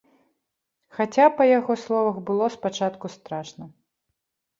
Хаця, 0.99 1.25
па 1.41 1.45
яго 1.49 1.73
словах, 1.81 2.17
было 2.31 2.45
спачатку 2.55 3.05
страшна. 3.17 3.63